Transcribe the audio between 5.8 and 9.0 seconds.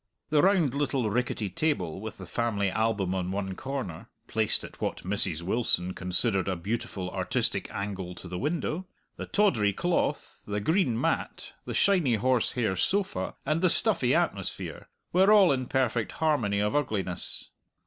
considered a beautiful artistic angle to the window),